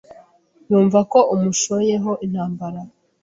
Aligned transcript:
yumva 0.69 0.99
ko 1.11 1.19
umushoyeho 1.33 2.11
intambara 2.25 2.81